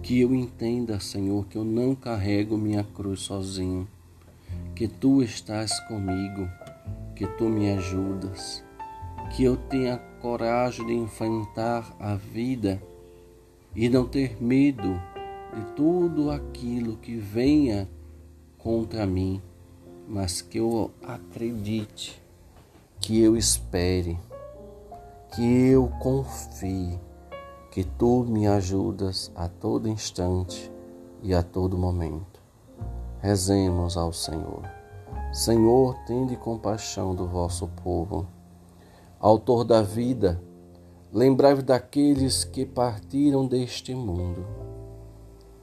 que 0.01 0.21
eu 0.21 0.33
entenda, 0.33 0.99
Senhor, 0.99 1.45
que 1.45 1.59
eu 1.59 1.63
não 1.63 1.93
carrego 1.93 2.57
minha 2.57 2.83
cruz 2.83 3.21
sozinho, 3.21 3.87
que 4.73 4.87
tu 4.87 5.21
estás 5.21 5.79
comigo, 5.81 6.49
que 7.15 7.27
tu 7.27 7.43
me 7.43 7.71
ajudas, 7.71 8.63
que 9.35 9.43
eu 9.43 9.55
tenha 9.55 9.97
coragem 10.25 10.87
de 10.87 10.93
enfrentar 10.95 11.95
a 11.99 12.15
vida 12.15 12.81
e 13.75 13.87
não 13.87 14.07
ter 14.07 14.41
medo 14.41 14.99
de 15.53 15.63
tudo 15.75 16.31
aquilo 16.31 16.97
que 16.97 17.15
venha 17.15 17.87
contra 18.57 19.05
mim, 19.05 19.39
mas 20.07 20.41
que 20.41 20.57
eu 20.57 20.89
acredite, 21.03 22.19
que 22.99 23.21
eu 23.21 23.37
espere, 23.37 24.17
que 25.35 25.43
eu 25.43 25.89
confie 25.99 26.99
que 27.69 27.83
tu 27.83 28.25
me 28.27 28.47
ajudas 28.47 29.31
a 29.35 29.47
todo 29.47 29.87
instante 29.87 30.71
e 31.21 31.35
a 31.35 31.43
todo 31.43 31.77
momento. 31.77 32.41
Rezemos 33.21 33.95
ao 33.95 34.11
Senhor. 34.11 34.63
Senhor, 35.31 35.95
tende 36.07 36.35
compaixão 36.35 37.13
do 37.13 37.27
vosso 37.27 37.67
povo. 37.83 38.34
Autor 39.25 39.63
da 39.63 39.81
vida, 39.81 40.39
lembrai-vos 41.11 41.63
daqueles 41.63 42.43
que 42.43 42.63
partiram 42.63 43.47
deste 43.47 43.95
mundo. 43.95 44.45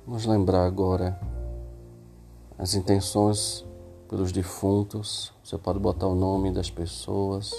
Vamos 0.05 0.27
lembrar 0.27 0.66
agora 0.66 1.16
as 2.59 2.75
intenções 2.75 3.64
pelos 4.09 4.33
defuntos. 4.33 5.33
Você 5.44 5.57
pode 5.57 5.79
botar 5.79 6.09
o 6.09 6.14
nome 6.16 6.51
das 6.51 6.70
pessoas 6.72 7.55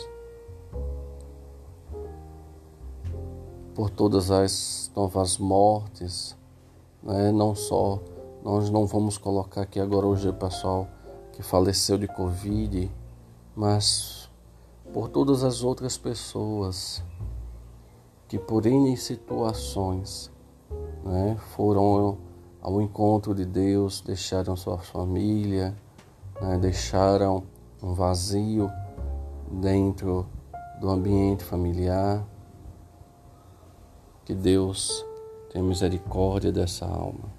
por 3.74 3.90
todas 3.90 4.30
as 4.30 4.92
novas 4.94 5.38
mortes, 5.38 6.36
né? 7.02 7.32
não 7.32 7.56
só, 7.56 7.98
nós 8.44 8.70
não 8.70 8.86
vamos 8.86 9.18
colocar 9.18 9.62
aqui 9.62 9.80
agora 9.80 10.06
hoje 10.06 10.28
o 10.28 10.34
pessoal 10.34 10.86
que 11.32 11.42
faleceu 11.42 11.98
de 11.98 12.10
Covid, 12.10 12.92
mas 13.56 14.23
por 14.94 15.10
todas 15.10 15.44
as 15.44 15.64
outras 15.64 15.98
pessoas 15.98 17.04
que 18.28 18.38
por 18.38 18.68
N 18.68 18.96
situações 18.96 20.32
né, 21.04 21.36
foram 21.56 22.20
ao 22.62 22.80
encontro 22.80 23.34
de 23.34 23.44
Deus, 23.44 24.02
deixaram 24.02 24.56
sua 24.56 24.78
família, 24.78 25.76
né, 26.40 26.58
deixaram 26.60 27.44
um 27.82 27.94
vazio 27.94 28.72
dentro 29.52 30.28
do 30.80 30.90
ambiente 30.90 31.44
familiar 31.44 32.24
que 34.24 34.36
Deus 34.36 35.04
tenha 35.52 35.64
misericórdia 35.64 36.52
dessa 36.52 36.86
alma. 36.86 37.34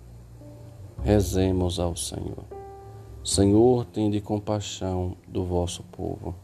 Rezemos 1.03 1.79
ao 1.79 1.97
Senhor. 1.97 2.45
Senhor, 3.23 3.87
tende 3.87 4.21
compaixão 4.21 5.17
do 5.27 5.45
vosso 5.45 5.83
povo. 5.85 6.44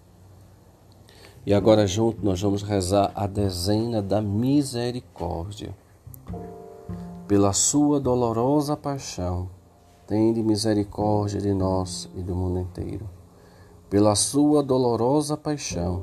E 1.46 1.54
agora 1.54 1.86
junto 1.86 2.24
nós 2.24 2.40
vamos 2.40 2.62
rezar 2.62 3.12
a 3.14 3.26
dezena 3.26 4.02
da 4.02 4.20
misericórdia. 4.20 5.74
Pela 7.26 7.52
sua 7.52 7.98
dolorosa 7.98 8.76
paixão, 8.76 9.48
tende 10.06 10.42
misericórdia 10.42 11.40
de 11.40 11.52
nós 11.52 12.08
e 12.14 12.22
do 12.22 12.34
mundo 12.34 12.58
inteiro. 12.60 13.08
Pela 13.88 14.14
sua 14.14 14.62
dolorosa 14.62 15.36
paixão, 15.36 16.02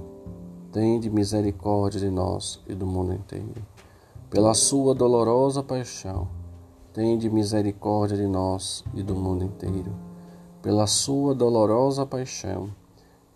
tende 0.71 1.10
misericórdia 1.10 2.00
de 2.00 2.10
nós 2.10 2.62
e 2.67 2.73
do 2.73 2.86
mundo 2.86 3.13
inteiro 3.13 3.62
pela 4.30 4.54
sua 4.54 4.93
dolorosa 4.93 5.63
paixão, 5.63 6.28
tende 6.93 7.30
misericórdia 7.30 8.17
de 8.17 8.28
nós 8.28 8.84
e 8.93 9.02
do 9.02 9.15
mundo 9.15 9.45
inteiro. 9.45 9.95
pela 10.62 10.86
sua 10.86 11.34
dolorosa 11.34 12.06
paixão, 12.06 12.69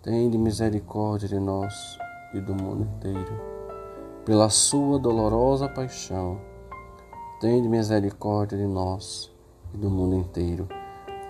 tende 0.00 0.38
misericórdia 0.38 1.28
de 1.28 1.40
nós 1.40 1.98
e 2.32 2.40
do 2.40 2.54
mundo 2.54 2.82
inteiro. 2.84 3.40
Pela 4.24 4.48
sua 4.48 4.96
dolorosa 4.96 5.68
paixão, 5.68 6.38
tende 7.40 7.68
misericórdia 7.68 8.56
de 8.56 8.66
nós 8.66 9.28
e 9.74 9.76
do 9.76 9.90
mundo 9.90 10.14
inteiro. 10.14 10.68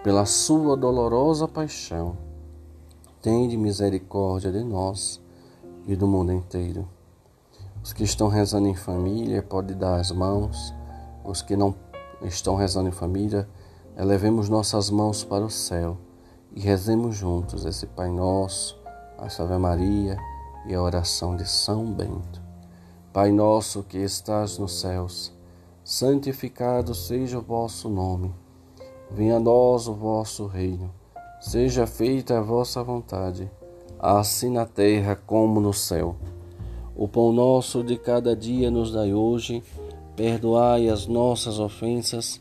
Pela 0.04 0.26
sua 0.26 0.76
dolorosa 0.76 1.48
paixão, 1.48 2.18
tende 3.22 3.56
misericórdia 3.56 4.52
de 4.52 4.62
nós 4.62 5.18
e 5.86 5.96
do 5.96 6.06
mundo 6.06 6.32
inteiro. 6.32 6.86
Os 7.82 7.94
que 7.94 8.04
estão 8.04 8.28
rezando 8.28 8.68
em 8.68 8.74
família, 8.74 9.42
pode 9.42 9.74
dar 9.74 9.98
as 9.98 10.12
mãos. 10.12 10.74
Os 11.24 11.40
que 11.40 11.56
não 11.56 11.74
estão 12.20 12.54
rezando 12.54 12.90
em 12.90 12.92
família, 12.92 13.48
elevemos 13.96 14.50
nossas 14.50 14.90
mãos 14.90 15.24
para 15.24 15.44
o 15.44 15.50
céu 15.50 15.96
e 16.58 16.60
rezemos 16.60 17.14
juntos 17.14 17.64
esse 17.64 17.86
Pai 17.86 18.10
Nosso, 18.10 18.76
a 19.16 19.28
Salve 19.28 19.56
Maria 19.58 20.18
e 20.66 20.74
a 20.74 20.82
oração 20.82 21.36
de 21.36 21.48
São 21.48 21.84
Bento. 21.84 22.42
Pai 23.12 23.30
nosso 23.30 23.84
que 23.84 23.98
estás 23.98 24.58
nos 24.58 24.80
céus, 24.80 25.32
santificado 25.84 26.96
seja 26.96 27.38
o 27.38 27.42
vosso 27.42 27.88
nome. 27.88 28.34
Venha 29.08 29.36
a 29.36 29.40
nós 29.40 29.86
o 29.86 29.94
vosso 29.94 30.46
reino. 30.46 30.92
Seja 31.40 31.86
feita 31.86 32.38
a 32.38 32.42
vossa 32.42 32.82
vontade, 32.82 33.48
assim 33.96 34.50
na 34.50 34.66
terra 34.66 35.14
como 35.14 35.60
no 35.60 35.72
céu. 35.72 36.16
O 36.96 37.06
pão 37.06 37.32
nosso 37.32 37.84
de 37.84 37.96
cada 37.96 38.34
dia 38.34 38.68
nos 38.68 38.90
dai 38.90 39.14
hoje, 39.14 39.62
perdoai 40.16 40.88
as 40.88 41.06
nossas 41.06 41.60
ofensas, 41.60 42.40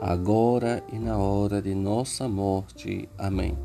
agora 0.00 0.82
e 0.90 0.98
na 0.98 1.18
hora 1.18 1.60
de 1.60 1.74
nossa 1.74 2.26
morte. 2.26 3.06
Amém. 3.18 3.56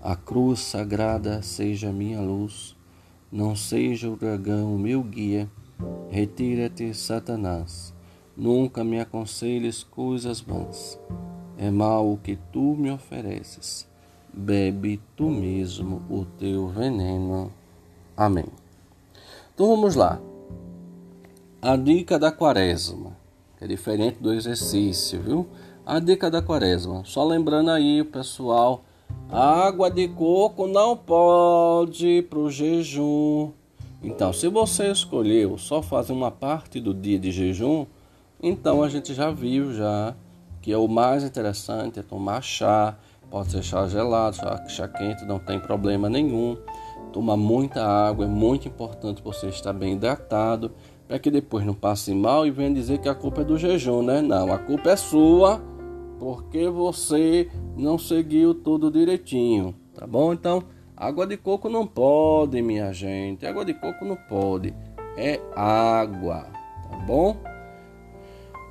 A 0.00 0.14
cruz 0.14 0.60
sagrada 0.60 1.42
seja 1.42 1.92
minha 1.92 2.20
luz, 2.20 2.76
não 3.30 3.56
seja 3.56 4.08
o 4.08 4.16
dragão 4.16 4.78
meu 4.78 5.02
guia. 5.02 5.50
Retira-te, 6.10 6.94
Satanás, 6.94 7.92
nunca 8.36 8.84
me 8.84 9.00
aconselhes 9.00 9.82
coisas 9.82 10.40
vãs. 10.40 10.96
É 11.58 11.70
mal 11.72 12.12
o 12.12 12.18
que 12.18 12.38
tu 12.52 12.76
me 12.76 12.90
ofereces, 12.92 13.88
bebe 14.32 15.00
tu 15.16 15.28
mesmo 15.28 16.02
o 16.08 16.24
teu 16.38 16.68
veneno. 16.68 17.52
Amém. 18.16 18.46
Então 19.52 19.66
vamos 19.66 19.96
lá. 19.96 20.20
A 21.60 21.76
dica 21.76 22.16
da 22.18 22.30
quaresma 22.30 23.21
é 23.62 23.66
diferente 23.66 24.18
do 24.20 24.34
exercício, 24.34 25.20
viu? 25.20 25.46
A 25.86 26.00
dica 26.00 26.28
da 26.28 26.42
quaresma. 26.42 27.02
Só 27.04 27.24
lembrando 27.24 27.70
aí, 27.70 28.02
pessoal, 28.02 28.82
água 29.30 29.88
de 29.88 30.08
coco 30.08 30.66
não 30.66 30.96
pode 30.96 32.22
para 32.22 32.40
o 32.40 32.50
jejum. 32.50 33.52
Então, 34.02 34.32
se 34.32 34.48
você 34.48 34.90
escolheu 34.90 35.56
só 35.58 35.80
fazer 35.80 36.12
uma 36.12 36.30
parte 36.30 36.80
do 36.80 36.92
dia 36.92 37.20
de 37.20 37.30
jejum, 37.30 37.86
então 38.42 38.82
a 38.82 38.88
gente 38.88 39.14
já 39.14 39.30
viu 39.30 39.72
já 39.72 40.12
que 40.60 40.72
é 40.72 40.76
o 40.76 40.88
mais 40.88 41.22
interessante 41.22 42.00
é 42.00 42.02
tomar 42.02 42.40
chá, 42.40 42.96
pode 43.30 43.52
ser 43.52 43.62
chá 43.62 43.86
gelado, 43.86 44.36
chá, 44.36 44.64
chá 44.68 44.88
quente, 44.88 45.24
não 45.24 45.38
tem 45.38 45.60
problema 45.60 46.08
nenhum. 46.08 46.56
Tomar 47.12 47.36
muita 47.36 47.84
água, 47.84 48.24
é 48.24 48.28
muito 48.28 48.66
importante 48.66 49.22
você 49.22 49.48
estar 49.48 49.72
bem 49.72 49.94
hidratado 49.94 50.72
para 51.12 51.18
que 51.18 51.30
depois 51.30 51.62
não 51.62 51.74
passe 51.74 52.14
mal 52.14 52.46
e 52.46 52.50
venha 52.50 52.72
dizer 52.72 52.96
que 52.96 53.06
a 53.06 53.14
culpa 53.14 53.42
é 53.42 53.44
do 53.44 53.58
jejum, 53.58 54.02
né? 54.02 54.22
Não, 54.22 54.50
a 54.50 54.56
culpa 54.56 54.92
é 54.92 54.96
sua 54.96 55.62
porque 56.18 56.70
você 56.70 57.50
não 57.76 57.98
seguiu 57.98 58.54
tudo 58.54 58.90
direitinho, 58.90 59.74
tá 59.92 60.06
bom? 60.06 60.32
Então, 60.32 60.62
água 60.96 61.26
de 61.26 61.36
coco 61.36 61.68
não 61.68 61.86
pode, 61.86 62.62
minha 62.62 62.94
gente. 62.94 63.44
Água 63.44 63.62
de 63.62 63.74
coco 63.74 64.06
não 64.06 64.16
pode. 64.16 64.74
É 65.14 65.38
água, 65.54 66.46
tá 66.88 66.96
bom? 67.06 67.36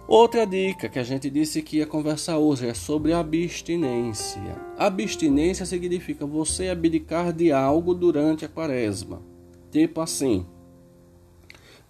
Outra 0.07 0.43
dica 0.43 0.89
que 0.89 0.97
a 0.97 1.03
gente 1.03 1.29
disse 1.29 1.61
que 1.61 1.77
ia 1.77 1.85
conversar 1.85 2.39
hoje 2.39 2.67
é 2.67 2.73
sobre 2.73 3.13
abstinência. 3.13 4.57
Abstinência 4.79 5.63
significa 5.63 6.25
você 6.25 6.69
abdicar 6.69 7.31
de 7.33 7.51
algo 7.51 7.93
durante 7.93 8.43
a 8.45 8.49
quaresma. 8.49 9.21
Tipo 9.69 10.01
assim, 10.01 10.43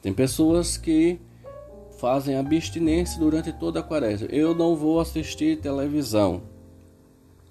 tem 0.01 0.13
pessoas 0.13 0.77
que 0.77 1.19
fazem 1.99 2.35
abstinência 2.35 3.19
durante 3.19 3.53
toda 3.53 3.79
a 3.79 3.83
quaresma. 3.83 4.27
Eu 4.31 4.55
não 4.55 4.75
vou 4.75 4.99
assistir 4.99 5.59
televisão. 5.59 6.41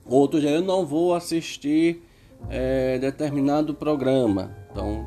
Outros 0.05 0.43
eu 0.43 0.61
não 0.61 0.85
vou 0.85 1.15
assistir 1.15 2.03
é, 2.49 2.99
determinado 2.99 3.73
programa. 3.73 4.57
Então, 4.71 5.07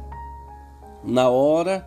na 1.03 1.29
hora, 1.29 1.85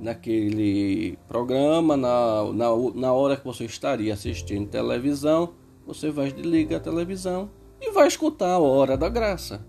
naquele 0.00 1.18
programa, 1.28 1.94
na, 1.98 2.44
na, 2.54 2.68
na 2.94 3.12
hora 3.12 3.36
que 3.36 3.44
você 3.44 3.66
estaria 3.66 4.14
assistindo 4.14 4.66
televisão, 4.66 5.50
você 5.86 6.10
vai 6.10 6.32
desligar 6.32 6.80
a 6.80 6.82
televisão 6.82 7.50
e 7.78 7.90
vai 7.90 8.08
escutar 8.08 8.54
a 8.54 8.58
hora 8.58 8.96
da 8.96 9.10
graça. 9.10 9.60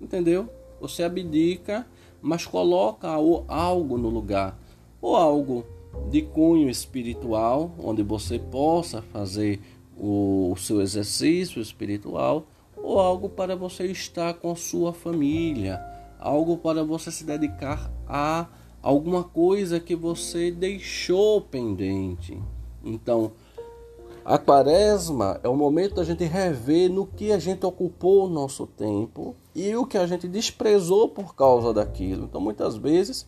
Entendeu? 0.00 0.48
Você 0.80 1.02
abdica, 1.02 1.84
mas 2.22 2.46
coloca 2.46 3.08
algo 3.08 3.98
no 3.98 4.08
lugar 4.08 4.56
ou 5.06 5.14
algo 5.14 5.64
de 6.10 6.20
cunho 6.20 6.68
espiritual, 6.68 7.70
onde 7.78 8.02
você 8.02 8.40
possa 8.40 9.00
fazer 9.00 9.60
o, 9.96 10.52
seu 10.58 10.82
exercício 10.82 11.62
espiritual, 11.62 12.48
ou 12.76 12.98
algo 12.98 13.28
para 13.28 13.54
você 13.54 13.86
estar 13.86 14.34
com 14.34 14.52
sua 14.56 14.92
família, 14.92 15.80
algo 16.18 16.56
para 16.56 16.82
você 16.82 17.12
se 17.12 17.22
dedicar 17.22 17.88
a 18.04 18.48
alguma 18.82 19.22
coisa 19.22 19.78
que 19.78 19.94
você 19.94 20.50
deixou 20.50 21.40
pendente. 21.40 22.36
Então, 22.82 23.30
a 24.24 24.36
quaresma 24.38 25.38
é 25.44 25.48
o 25.48 25.54
momento 25.54 25.94
da 25.94 26.04
gente 26.04 26.24
rever 26.24 26.90
no 26.90 27.06
que 27.06 27.30
a 27.30 27.38
gente 27.38 27.64
ocupou 27.64 28.26
o 28.26 28.28
nosso 28.28 28.66
tempo 28.66 29.36
e 29.54 29.72
o 29.76 29.86
que 29.86 29.98
a 29.98 30.06
gente 30.08 30.26
desprezou 30.26 31.08
por 31.08 31.32
causa 31.36 31.72
daquilo. 31.72 32.24
Então, 32.24 32.40
muitas 32.40 32.76
vezes, 32.76 33.24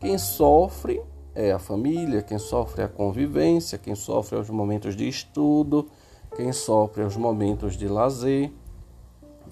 quem 0.00 0.16
sofre 0.16 1.02
é 1.38 1.52
a 1.52 1.58
família, 1.60 2.20
quem 2.20 2.36
sofre 2.36 2.82
é 2.82 2.86
a 2.86 2.88
convivência, 2.88 3.78
quem 3.78 3.94
sofre 3.94 4.36
é 4.36 4.40
os 4.40 4.50
momentos 4.50 4.96
de 4.96 5.08
estudo, 5.08 5.86
quem 6.34 6.52
sofre 6.52 7.04
é 7.04 7.06
os 7.06 7.16
momentos 7.16 7.76
de 7.76 7.86
lazer. 7.86 8.52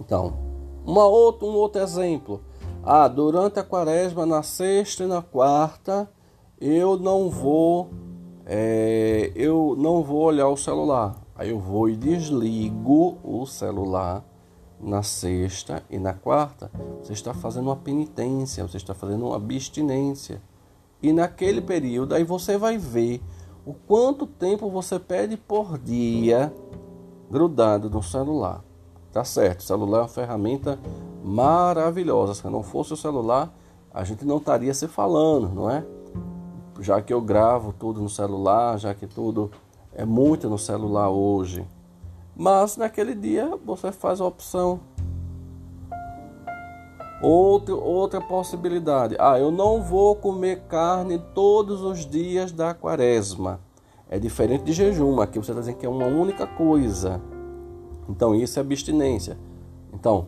Então, 0.01 0.37
uma 0.85 1.05
outra, 1.05 1.47
um 1.47 1.53
outro 1.53 1.81
exemplo. 1.81 2.43
Ah, 2.83 3.07
durante 3.07 3.61
a 3.61 3.63
quaresma, 3.63 4.27
na 4.27 4.43
sexta 4.43 5.05
e 5.05 5.07
na 5.07 5.23
quarta, 5.23 6.11
eu 6.61 6.99
não 6.99 7.31
vou, 7.31 7.91
é, 8.45 9.31
eu 9.37 9.77
não 9.79 10.03
vou 10.03 10.23
olhar 10.23 10.49
o 10.49 10.57
celular. 10.57 11.15
Aí 11.37 11.51
eu 11.51 11.61
vou 11.61 11.89
e 11.89 11.97
desligo 11.97 13.17
o 13.23 13.47
celular 13.47 14.25
na 14.81 15.05
sexta 15.05 15.85
e 15.89 16.01
na 16.01 16.15
quarta. 16.15 16.69
Você 17.01 17.13
está 17.13 17.33
fazendo 17.33 17.67
uma 17.67 17.77
penitência, 17.77 18.67
você 18.67 18.77
está 18.77 18.93
fazendo 18.93 19.27
uma 19.27 19.37
abstinência. 19.37 20.43
E 21.03 21.13
naquele 21.13 21.61
período 21.61 22.15
aí 22.15 22.25
você 22.25 22.57
vai 22.57 22.79
ver 22.79 23.23
o 23.65 23.75
quanto 23.75 24.27
tempo 24.27 24.71
você 24.71 24.99
perde 24.99 25.37
por 25.37 25.79
dia 25.79 26.53
grudado 27.31 27.91
no 27.91 28.03
celular. 28.03 28.63
tá 29.13 29.25
certo, 29.25 29.61
o 29.61 29.63
celular 29.63 29.99
é 29.99 30.03
uma 30.03 30.09
ferramenta 30.09 30.79
maravilhosa. 31.25 32.35
Se 32.35 32.47
não 32.49 32.63
fosse 32.63 32.93
o 32.93 32.97
celular, 32.97 33.53
a 33.93 34.05
gente 34.05 34.25
não 34.25 34.37
estaria 34.37 34.73
se 34.75 34.87
falando, 34.87 35.49
não 35.49 35.71
é? 35.71 35.85
Já 36.81 37.01
que 37.01 37.13
eu 37.13 37.21
gravo 37.21 37.73
tudo 37.73 38.01
no 38.01 38.09
celular, 38.09 38.79
já 38.79 38.95
que 38.95 39.07
tudo 39.07 39.51
é 39.95 40.05
muito 40.05 40.49
no 40.49 40.59
celular 40.59 41.09
hoje. 41.09 41.67
Mas 42.37 42.77
naquele 42.77 43.15
dia 43.15 43.59
você 43.65 43.91
faz 43.91 44.21
a 44.21 44.27
opção. 44.27 44.81
Outra, 47.23 47.75
outra 47.75 48.21
possibilidade. 48.21 49.17
Ah, 49.19 49.39
eu 49.39 49.51
não 49.51 49.83
vou 49.83 50.15
comer 50.17 50.63
carne 50.69 51.19
todos 51.35 51.83
os 51.83 52.05
dias 52.05 52.53
da 52.53 52.75
quaresma. 52.75 53.61
É 54.09 54.19
diferente 54.19 54.65
de 54.65 54.73
jejum. 54.73 55.21
Aqui 55.21 55.39
você 55.39 55.51
está 55.51 55.61
dizendo 55.61 55.79
que 55.79 55.87
é 55.87 55.89
uma 55.89 56.07
única 56.07 56.47
coisa. 56.47 57.21
Então 58.09 58.35
isso 58.35 58.59
é 58.59 58.63
abstinência. 58.63 59.39
Então, 59.93 60.27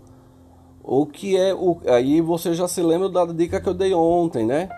o 0.82 1.04
que 1.04 1.36
é 1.36 1.54
o 1.54 1.78
aí 1.86 2.20
você 2.20 2.54
já 2.54 2.66
se 2.66 2.82
lembra 2.82 3.08
da 3.08 3.26
dica 3.26 3.60
que 3.60 3.68
eu 3.68 3.74
dei 3.74 3.92
ontem, 3.92 4.46
né? 4.46 4.68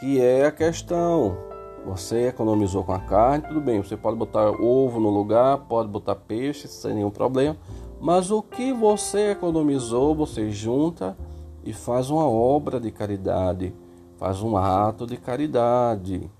Que 0.00 0.20
é 0.20 0.46
a 0.46 0.50
questão 0.50 1.36
você 1.84 2.28
economizou 2.28 2.84
com 2.84 2.92
a 2.92 2.98
carne, 2.98 3.44
tudo 3.46 3.60
bem, 3.60 3.82
você 3.82 3.96
pode 3.96 4.16
botar 4.16 4.50
ovo 4.50 5.00
no 5.00 5.10
lugar, 5.10 5.58
pode 5.68 5.88
botar 5.88 6.14
peixe 6.14 6.68
sem 6.68 6.94
nenhum 6.94 7.10
problema, 7.10 7.56
mas 8.00 8.30
o 8.30 8.42
que 8.42 8.72
você 8.72 9.32
economizou, 9.32 10.14
você 10.14 10.50
junta 10.50 11.16
e 11.64 11.72
faz 11.72 12.10
uma 12.10 12.28
obra 12.28 12.80
de 12.80 12.90
caridade, 12.90 13.74
faz 14.18 14.42
um 14.42 14.56
ato 14.56 15.06
de 15.06 15.16
caridade, 15.16 16.30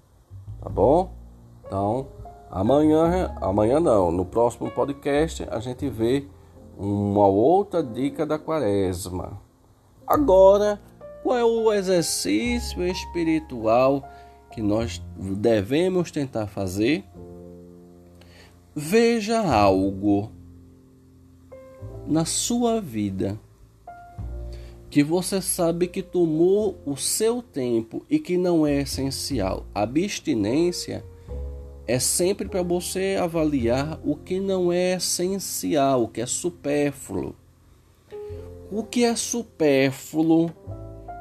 tá 0.60 0.68
bom? 0.68 1.10
Então, 1.66 2.06
amanhã, 2.50 3.34
amanhã 3.40 3.80
não, 3.80 4.10
no 4.10 4.24
próximo 4.24 4.70
podcast 4.70 5.46
a 5.50 5.60
gente 5.60 5.88
vê 5.88 6.26
uma 6.76 7.26
outra 7.26 7.82
dica 7.82 8.26
da 8.26 8.38
quaresma. 8.38 9.40
Agora, 10.06 10.80
qual 11.22 11.38
é 11.38 11.44
o 11.44 11.72
exercício 11.72 12.82
espiritual 12.82 14.02
que 14.50 14.60
nós 14.60 15.02
devemos 15.16 16.10
tentar 16.10 16.46
fazer, 16.46 17.04
veja 18.74 19.40
algo 19.40 20.30
na 22.06 22.24
sua 22.24 22.80
vida 22.80 23.38
que 24.92 25.02
você 25.02 25.40
sabe 25.40 25.86
que 25.86 26.02
tomou 26.02 26.78
o 26.84 26.98
seu 26.98 27.40
tempo 27.40 28.04
e 28.10 28.18
que 28.18 28.36
não 28.36 28.66
é 28.66 28.82
essencial. 28.82 29.64
A 29.74 29.84
abstinência 29.84 31.02
é 31.86 31.98
sempre 31.98 32.46
para 32.46 32.62
você 32.62 33.16
avaliar 33.18 33.98
o 34.04 34.14
que 34.14 34.38
não 34.38 34.70
é 34.70 34.96
essencial, 34.96 36.02
o 36.02 36.08
que 36.08 36.20
é 36.20 36.26
supérfluo. 36.26 37.34
O 38.70 38.84
que 38.84 39.02
é 39.02 39.16
supérfluo, 39.16 40.50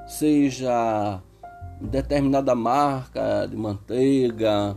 seja 0.06 1.22
determinada 1.80 2.54
marca 2.54 3.46
de 3.46 3.56
manteiga, 3.56 4.76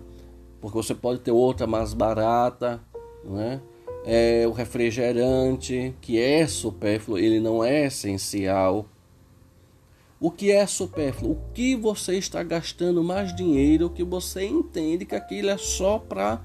porque 0.61 0.77
você 0.77 0.95
pode 0.95 1.19
ter 1.19 1.33
outra 1.33 1.67
mais 1.67 1.93
barata, 1.93 2.81
não 3.25 3.41
é? 3.41 3.61
É 4.05 4.47
o 4.47 4.53
refrigerante, 4.53 5.95
que 6.01 6.21
é 6.21 6.47
supérfluo, 6.47 7.19
ele 7.19 7.41
não 7.41 7.65
é 7.65 7.87
essencial. 7.87 8.87
O 10.21 10.31
que 10.31 10.51
é 10.51 10.67
supérfluo? 10.67 11.33
O 11.33 11.53
que 11.53 11.75
você 11.75 12.17
está 12.17 12.43
gastando 12.43 13.03
mais 13.03 13.35
dinheiro 13.35 13.91
que 13.91 14.05
você 14.05 14.45
entende 14.45 15.05
que 15.07 15.15
aquilo 15.15 15.51
é 15.51 15.57
só 15.57 15.99
para 15.99 16.43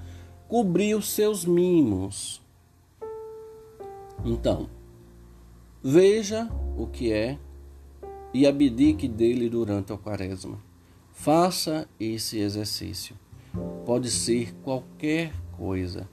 cobrir 0.48 0.96
os 0.96 1.10
seus 1.10 1.46
mimos. 1.46 2.42
Então, 4.26 4.70
veja 5.84 6.50
o 6.78 6.88
que 6.88 7.12
é 7.12 7.38
e 8.34 8.48
abdique 8.48 9.08
dele 9.08 9.50
durante 9.50 9.92
a 9.94 9.98
quaresma. 9.98 10.60
Faça 11.12 11.88
esse 12.00 12.40
exercício. 12.40 13.16
Pode 13.86 14.10
ser 14.10 14.54
qualquer 14.64 15.34
coisa. 15.58 16.08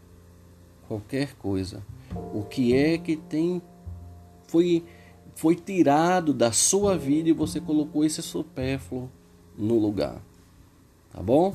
Qualquer 0.88 1.34
coisa. 1.34 1.82
O 2.32 2.42
que 2.42 2.74
é 2.74 2.96
que 2.98 3.16
tem 3.16 3.60
foi 4.46 4.84
foi 5.34 5.54
tirado 5.54 6.32
da 6.32 6.50
sua 6.50 6.96
vida 6.96 7.28
e 7.28 7.32
você 7.32 7.60
colocou 7.60 8.02
esse 8.04 8.22
supérfluo 8.22 9.10
no 9.56 9.78
lugar. 9.78 10.22
Tá 11.12 11.22
bom? 11.22 11.52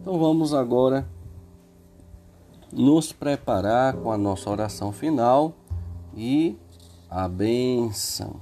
Então 0.00 0.18
vamos 0.18 0.52
agora 0.52 1.08
nos 2.72 3.12
preparar 3.12 3.94
com 3.94 4.10
a 4.10 4.18
nossa 4.18 4.50
oração 4.50 4.92
final 4.92 5.54
e 6.16 6.56
a 7.08 7.28
benção. 7.28 8.36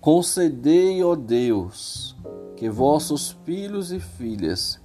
Concedei, 0.00 1.02
ó 1.02 1.14
Deus, 1.14 2.16
que 2.56 2.70
vossos 2.70 3.36
filhos 3.44 3.92
e 3.92 3.98
filhas 3.98 4.80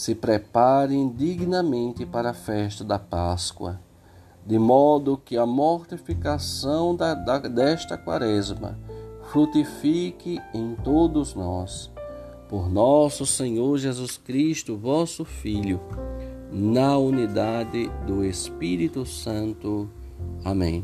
se 0.00 0.14
preparem 0.14 1.10
dignamente 1.10 2.06
para 2.06 2.30
a 2.30 2.32
festa 2.32 2.82
da 2.82 2.98
Páscoa, 2.98 3.78
de 4.46 4.58
modo 4.58 5.20
que 5.22 5.36
a 5.36 5.44
mortificação 5.44 6.96
da, 6.96 7.12
da, 7.12 7.36
desta 7.40 7.98
quaresma 7.98 8.78
frutifique 9.30 10.40
em 10.54 10.74
todos 10.74 11.34
nós. 11.34 11.90
Por 12.48 12.70
nosso 12.70 13.26
Senhor 13.26 13.76
Jesus 13.76 14.16
Cristo, 14.16 14.74
vosso 14.74 15.22
Filho, 15.22 15.78
na 16.50 16.96
unidade 16.96 17.90
do 18.06 18.24
Espírito 18.24 19.04
Santo. 19.04 19.86
Amém. 20.42 20.82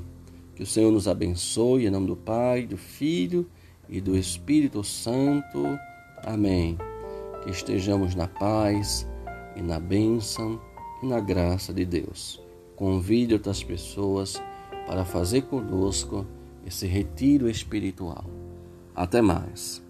Que 0.55 0.63
o 0.63 0.67
Senhor 0.67 0.93
nos 0.93 1.09
abençoe 1.09 1.87
em 1.87 1.91
nome 1.91 2.09
do 2.09 2.17
Pai, 2.17 2.67
do 2.67 2.77
Filho 2.77 3.47
e 3.89 3.99
do 3.99 4.15
Espírito 4.15 4.85
Santo. 4.85 5.79
Amém. 6.23 6.77
Que 7.47 7.53
estejamos 7.53 8.17
na 8.17 8.27
paz 8.27 9.09
e 9.55 9.63
na 9.63 9.79
bênção 9.79 10.61
e 11.01 11.07
na 11.07 11.21
graça 11.21 11.73
de 11.73 11.85
Deus. 11.85 12.45
Convide 12.75 13.35
outras 13.35 13.63
pessoas 13.63 14.43
para 14.85 15.05
fazer 15.05 15.43
conosco 15.43 16.27
esse 16.67 16.89
retiro 16.89 17.49
espiritual. 17.49 18.25
Até 18.97 19.23
mais. 19.23 19.81